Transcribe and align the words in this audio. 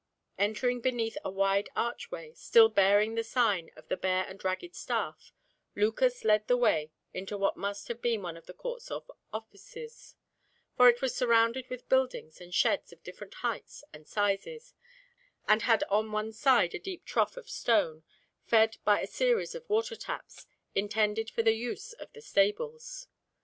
Entering 0.39 0.81
beneath 0.81 1.15
a 1.23 1.29
wide 1.29 1.69
archway, 1.75 2.33
still 2.33 2.69
bearing 2.69 3.13
the 3.13 3.23
sign 3.23 3.69
of 3.75 3.87
the 3.87 3.95
Bear 3.95 4.23
and 4.27 4.43
Ragged 4.43 4.73
Staff, 4.73 5.31
Lucas 5.75 6.23
led 6.23 6.47
the 6.47 6.57
way 6.57 6.91
into 7.13 7.37
what 7.37 7.55
must 7.55 7.87
have 7.87 8.01
been 8.01 8.23
one 8.23 8.35
of 8.35 8.47
the 8.47 8.53
courts 8.55 8.89
of 8.89 9.11
offices, 9.31 10.15
for 10.75 10.89
it 10.89 11.03
was 11.03 11.13
surrounded 11.13 11.69
with 11.69 11.87
buildings 11.87 12.41
and 12.41 12.51
sheds 12.51 12.91
of 12.91 13.03
different 13.03 13.35
heights 13.45 13.83
and 13.93 14.07
sizes, 14.07 14.73
and 15.47 15.61
had 15.61 15.83
on 15.83 16.11
one 16.11 16.31
side 16.31 16.73
a 16.73 16.79
deep 16.79 17.05
trough 17.05 17.37
of 17.37 17.47
stone, 17.47 18.01
fed 18.43 18.77
by 18.83 19.01
a 19.01 19.05
series 19.05 19.53
of 19.53 19.69
water 19.69 19.95
taps, 19.95 20.47
intended 20.73 21.29
for 21.29 21.43
the 21.43 21.53
use 21.53 21.93
of 21.93 22.11
the 22.13 22.21
stables. 22.23 23.07